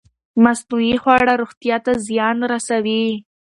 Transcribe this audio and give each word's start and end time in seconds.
مصنوعي 0.43 0.95
خواړه 1.01 1.33
روغتیا 1.41 1.77
ته 1.85 1.91
زیان 2.07 2.37
رسوي. 2.51 3.05